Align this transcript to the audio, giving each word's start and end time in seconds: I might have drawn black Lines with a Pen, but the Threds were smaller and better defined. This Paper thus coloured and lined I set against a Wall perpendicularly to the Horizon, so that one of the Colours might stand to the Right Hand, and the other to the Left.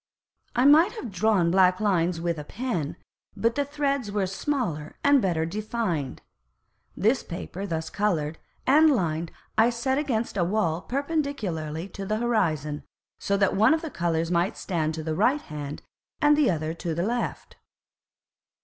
I 0.55 0.65
might 0.65 0.93
have 0.93 1.11
drawn 1.11 1.51
black 1.51 1.79
Lines 1.79 2.19
with 2.19 2.39
a 2.39 2.43
Pen, 2.43 2.97
but 3.37 3.53
the 3.53 3.63
Threds 3.63 4.09
were 4.09 4.25
smaller 4.25 4.95
and 5.03 5.21
better 5.21 5.45
defined. 5.45 6.23
This 6.97 7.21
Paper 7.21 7.67
thus 7.67 7.91
coloured 7.91 8.39
and 8.65 8.89
lined 8.89 9.31
I 9.59 9.69
set 9.69 9.99
against 9.99 10.37
a 10.37 10.43
Wall 10.43 10.81
perpendicularly 10.81 11.87
to 11.89 12.03
the 12.07 12.17
Horizon, 12.17 12.81
so 13.19 13.37
that 13.37 13.55
one 13.55 13.75
of 13.75 13.83
the 13.83 13.91
Colours 13.91 14.31
might 14.31 14.57
stand 14.57 14.95
to 14.95 15.03
the 15.03 15.13
Right 15.13 15.41
Hand, 15.41 15.83
and 16.19 16.35
the 16.35 16.49
other 16.49 16.73
to 16.73 16.95
the 16.95 17.03
Left. 17.05 17.57